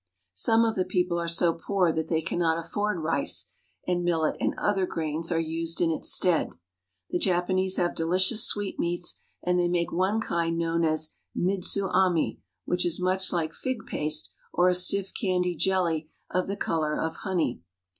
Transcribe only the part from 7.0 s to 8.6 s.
The Japanese have delicious